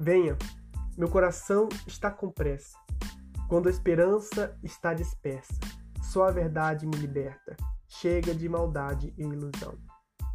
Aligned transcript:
Venha, 0.00 0.38
meu 0.96 1.08
coração 1.08 1.68
está 1.84 2.08
com 2.08 2.30
pressa. 2.30 2.78
Quando 3.48 3.66
a 3.66 3.70
esperança 3.70 4.56
está 4.62 4.94
dispersa, 4.94 5.58
só 6.00 6.28
a 6.28 6.30
verdade 6.30 6.86
me 6.86 6.96
liberta. 6.96 7.56
Chega 7.88 8.32
de 8.32 8.48
maldade 8.48 9.12
e 9.18 9.22
ilusão. 9.22 9.76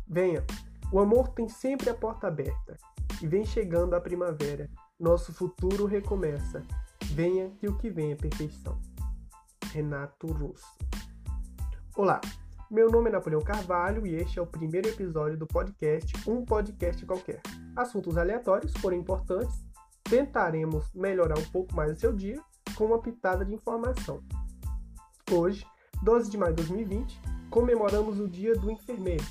Venha, 0.05 0.45
o 0.91 0.99
amor 0.99 1.29
tem 1.29 1.47
sempre 1.47 1.89
a 1.89 1.93
porta 1.93 2.27
aberta. 2.27 2.75
E 3.21 3.27
vem 3.27 3.45
chegando 3.45 3.93
a 3.93 4.01
primavera, 4.01 4.69
nosso 4.99 5.31
futuro 5.31 5.85
recomeça. 5.85 6.61
Venha 7.05 7.49
que 7.51 7.69
o 7.69 7.77
que 7.77 7.89
vem 7.89 8.11
é 8.11 8.15
perfeição. 8.15 8.81
Renato 9.71 10.27
Russo. 10.27 10.77
Olá, 11.95 12.19
meu 12.73 12.89
nome 12.89 13.07
é 13.07 13.11
Napoleão 13.11 13.39
Carvalho 13.39 14.07
e 14.07 14.15
este 14.15 14.39
é 14.39 14.41
o 14.41 14.47
primeiro 14.47 14.89
episódio 14.89 15.37
do 15.37 15.45
podcast 15.45 16.11
Um 16.27 16.43
Podcast 16.43 17.05
Qualquer. 17.05 17.39
Assuntos 17.75 18.17
aleatórios, 18.17 18.73
porém 18.81 18.99
importantes. 18.99 19.63
Tentaremos 20.03 20.91
melhorar 20.91 21.37
um 21.37 21.45
pouco 21.51 21.75
mais 21.75 21.91
o 21.91 21.99
seu 21.99 22.11
dia 22.11 22.41
com 22.75 22.85
uma 22.85 22.99
pitada 22.99 23.45
de 23.45 23.53
informação. 23.53 24.23
Hoje, 25.31 25.63
12 26.01 26.31
de 26.31 26.37
maio 26.39 26.55
de 26.55 26.63
2020, 26.63 27.21
comemoramos 27.51 28.19
o 28.19 28.27
Dia 28.27 28.55
do 28.55 28.71
Enfermeiro. 28.71 29.23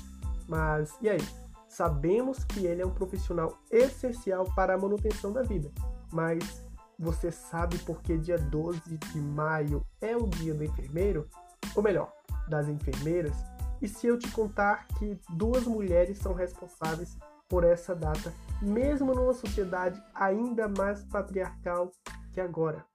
Mas 0.47 0.95
e 1.01 1.09
aí? 1.09 1.19
Sabemos 1.67 2.45
que 2.45 2.65
ele 2.65 2.81
é 2.81 2.85
um 2.85 2.93
profissional 2.93 3.59
essencial 3.69 4.45
para 4.55 4.75
a 4.75 4.77
manutenção 4.77 5.33
da 5.33 5.41
vida, 5.41 5.69
mas 6.13 6.65
você 6.97 7.29
sabe 7.29 7.77
por 7.79 8.01
que 8.01 8.17
dia 8.17 8.37
12 8.37 8.97
de 8.97 9.19
maio 9.19 9.85
é 9.99 10.15
o 10.15 10.27
dia 10.27 10.53
do 10.53 10.63
enfermeiro? 10.63 11.27
Ou 11.75 11.83
melhor, 11.83 12.13
das 12.47 12.67
enfermeiras? 12.67 13.35
E 13.81 13.87
se 13.87 14.07
eu 14.07 14.17
te 14.17 14.31
contar 14.31 14.87
que 14.97 15.19
duas 15.31 15.65
mulheres 15.65 16.17
são 16.17 16.33
responsáveis 16.33 17.17
por 17.49 17.63
essa 17.63 17.93
data, 17.93 18.33
mesmo 18.61 19.13
numa 19.13 19.33
sociedade 19.33 20.01
ainda 20.15 20.67
mais 20.67 21.03
patriarcal 21.03 21.91
que 22.31 22.39
agora? 22.39 22.85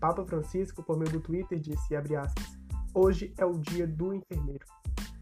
Papa 0.00 0.24
Francisco, 0.24 0.82
por 0.82 0.98
meio 0.98 1.12
do 1.12 1.20
Twitter, 1.20 1.58
disse, 1.58 1.94
aspas, 1.94 2.58
hoje 2.94 3.34
é 3.38 3.44
o 3.44 3.58
dia 3.58 3.86
do 3.86 4.14
enfermeiro. 4.14 4.64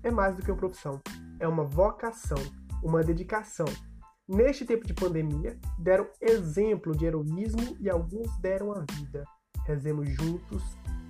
É 0.03 0.11
mais 0.11 0.37
do 0.37 0.43
que 0.43 0.51
uma 0.51 0.57
profissão, 0.57 1.01
é 1.39 1.47
uma 1.47 1.65
vocação, 1.65 2.39
uma 2.83 3.03
dedicação. 3.03 3.67
Neste 4.29 4.65
tempo 4.65 4.87
de 4.87 4.95
pandemia, 4.95 5.59
deram 5.79 6.07
exemplo 6.21 6.97
de 6.97 7.05
heroísmo 7.05 7.77
e 7.81 7.91
alguns 7.91 8.35
deram 8.39 8.73
a 8.73 8.85
vida. 8.93 9.25
Rezemos 9.67 10.09
juntos 10.09 10.63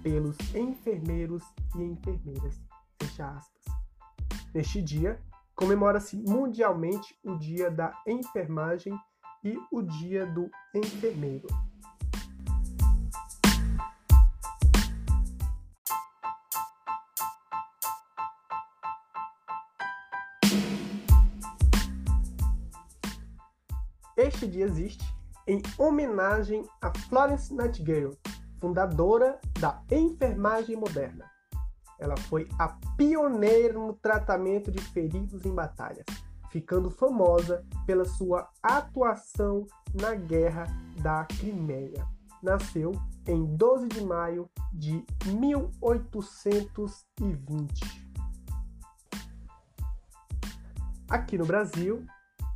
pelos 0.02 0.36
enfermeiros 0.54 1.42
e 1.76 1.82
enfermeiras. 1.82 2.60
Fecha 3.00 3.28
aspas. 3.28 3.64
Neste 4.54 4.82
dia, 4.82 5.20
comemora-se 5.54 6.16
mundialmente 6.16 7.16
o 7.22 7.36
Dia 7.36 7.70
da 7.70 7.92
Enfermagem 8.06 8.98
e 9.44 9.58
o 9.70 9.82
Dia 9.82 10.26
do 10.26 10.50
Enfermeiro. 10.74 11.46
Este 24.16 24.46
dia 24.46 24.66
existe 24.66 25.02
em 25.46 25.62
homenagem 25.78 26.64
a 26.82 26.92
Florence 27.08 27.52
Nightingale, 27.54 28.18
fundadora 28.60 29.40
da 29.58 29.82
enfermagem 29.90 30.76
moderna. 30.76 31.28
Ela 31.98 32.16
foi 32.16 32.48
a 32.58 32.68
pioneira 32.96 33.74
no 33.74 33.94
tratamento 33.94 34.70
de 34.70 34.80
feridos 34.80 35.44
em 35.44 35.52
batalhas, 35.54 36.06
ficando 36.50 36.90
famosa 36.90 37.64
pela 37.86 38.04
sua 38.04 38.48
atuação 38.62 39.66
na 39.94 40.14
Guerra 40.14 40.66
da 41.02 41.24
Crimeia. 41.24 42.06
Nasceu 42.42 42.92
em 43.26 43.44
12 43.44 43.88
de 43.88 44.04
maio 44.04 44.48
de 44.72 45.04
1820. 45.26 48.08
Aqui 51.08 51.36
no 51.36 51.44
Brasil, 51.44 52.06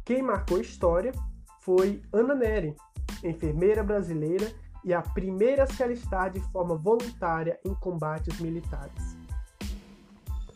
quem 0.04 0.22
marcou 0.22 0.60
história 0.60 1.12
foi 1.60 2.00
Ana 2.12 2.34
Neri, 2.34 2.76
enfermeira 3.22 3.82
brasileira 3.82 4.50
e 4.84 4.92
a 4.92 5.00
primeira 5.00 5.64
a 5.64 5.66
se 5.66 5.82
alistar 5.82 6.30
de 6.30 6.40
forma 6.52 6.76
voluntária 6.76 7.58
em 7.64 7.74
combates 7.74 8.38
militares. 8.38 9.16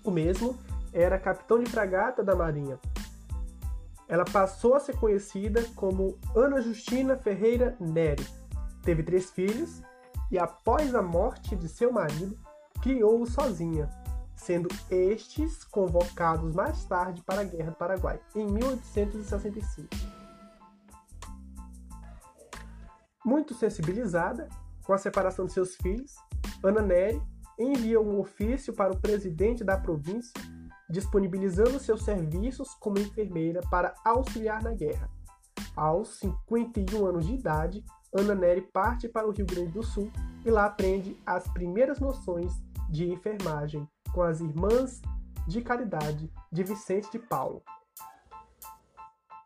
O 0.05 0.11
mesmo 0.11 0.57
era 0.93 1.19
capitão 1.19 1.63
de 1.63 1.71
fragata 1.71 2.23
da 2.23 2.37
Marinha. 2.37 2.79
Ela 4.07 4.25
passou 4.25 4.75
a 4.75 4.81
ser 4.81 4.97
conhecida 4.97 5.63
como 5.75 6.19
Ana 6.35 6.61
Justina 6.61 7.17
Ferreira 7.17 7.77
Neri. 7.79 8.27
Teve 8.83 9.03
três 9.03 9.31
filhos 9.31 9.83
e, 10.31 10.39
após 10.39 10.95
a 10.95 11.03
morte 11.03 11.55
de 11.55 11.69
seu 11.69 11.93
marido, 11.93 12.39
criou-o 12.83 13.27
sozinha, 13.27 13.91
sendo 14.35 14.69
estes 14.91 15.63
convocados 15.65 16.55
mais 16.55 16.85
tarde 16.85 17.23
para 17.23 17.43
a 17.43 17.45
Guerra 17.45 17.71
do 17.71 17.77
Paraguai, 17.77 18.21
em 18.35 18.47
1865. 18.47 20.18
Muito 23.29 23.53
sensibilizada 23.53 24.49
com 24.87 24.95
a 24.95 24.97
separação 24.97 25.45
de 25.45 25.53
seus 25.53 25.77
filhos, 25.77 26.15
Ana 26.65 26.81
Nery 26.81 27.21
envia 27.59 28.01
um 28.01 28.19
ofício 28.19 28.73
para 28.73 28.91
o 28.91 28.99
presidente 28.99 29.63
da 29.63 29.77
província 29.77 30.33
disponibilizando 30.89 31.79
seus 31.79 32.05
serviços 32.05 32.73
como 32.81 32.99
enfermeira 32.99 33.61
para 33.71 33.93
auxiliar 34.03 34.63
na 34.63 34.73
guerra. 34.73 35.11
Aos 35.77 36.19
51 36.21 37.05
anos 37.05 37.27
de 37.27 37.35
idade, 37.35 37.85
Ana 38.15 38.35
Nery 38.35 38.63
parte 38.63 39.07
para 39.07 39.29
o 39.29 39.31
Rio 39.31 39.45
Grande 39.45 39.73
do 39.73 39.83
Sul 39.83 40.11
e 40.43 40.51
lá 40.51 40.65
aprende 40.65 41.21
as 41.27 41.47
primeiras 41.49 42.01
noções 42.01 42.55
de 42.89 43.13
enfermagem 43.13 43.87
com 44.15 44.23
as 44.23 44.41
Irmãs 44.41 45.03
de 45.47 45.61
Caridade 45.61 46.33
de 46.51 46.65
Vicente 46.65 47.13
de 47.13 47.19
Paulo. 47.19 47.63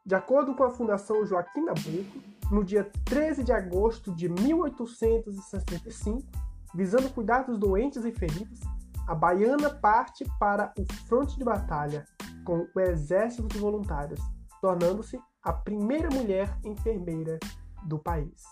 De 0.04 0.16
acordo 0.16 0.54
com 0.54 0.64
a 0.64 0.70
Fundação 0.70 1.24
Joaquim 1.24 1.64
Nabuco, 1.64 2.18
no 2.50 2.64
dia 2.64 2.90
13 3.04 3.44
de 3.44 3.52
agosto 3.52 4.12
de 4.12 4.28
1865, 4.28 6.26
visando 6.74 7.08
cuidar 7.10 7.44
dos 7.44 7.56
doentes 7.56 8.04
e 8.04 8.10
feridos, 8.10 8.58
a 9.06 9.14
baiana 9.14 9.70
parte 9.70 10.24
para 10.40 10.72
o 10.76 10.84
fronte 11.06 11.38
de 11.38 11.44
batalha 11.44 12.04
com 12.44 12.66
o 12.74 12.80
exército 12.80 13.46
de 13.46 13.58
voluntários, 13.58 14.20
tornando-se 14.60 15.20
a 15.40 15.52
primeira 15.52 16.08
mulher 16.10 16.52
enfermeira 16.64 17.38
do 17.84 17.98
país. 17.98 18.42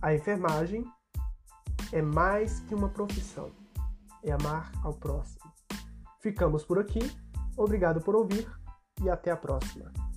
A 0.00 0.14
enfermagem 0.14 0.82
é 1.92 2.00
mais 2.00 2.60
que 2.60 2.74
uma 2.74 2.88
profissão, 2.88 3.50
é 4.22 4.32
amar 4.32 4.72
ao 4.82 4.94
próximo. 4.94 5.52
Ficamos 6.20 6.64
por 6.64 6.78
aqui, 6.78 7.00
obrigado 7.56 8.00
por 8.00 8.14
ouvir 8.14 8.50
e 9.02 9.10
até 9.10 9.30
a 9.30 9.36
próxima. 9.36 10.07